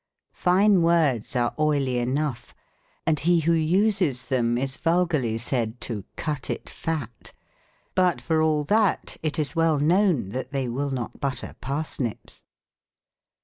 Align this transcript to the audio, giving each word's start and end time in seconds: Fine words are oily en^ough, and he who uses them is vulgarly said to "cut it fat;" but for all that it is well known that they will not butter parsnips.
Fine 0.33 0.81
words 0.81 1.35
are 1.35 1.53
oily 1.59 1.97
en^ough, 1.97 2.53
and 3.05 3.19
he 3.19 3.41
who 3.41 3.51
uses 3.53 4.29
them 4.29 4.57
is 4.57 4.75
vulgarly 4.77 5.37
said 5.37 5.79
to 5.81 6.03
"cut 6.15 6.49
it 6.49 6.67
fat;" 6.67 7.33
but 7.93 8.19
for 8.19 8.41
all 8.41 8.63
that 8.63 9.17
it 9.21 9.37
is 9.37 9.55
well 9.55 9.77
known 9.77 10.29
that 10.29 10.49
they 10.49 10.67
will 10.67 10.89
not 10.89 11.19
butter 11.21 11.53
parsnips. 11.61 12.43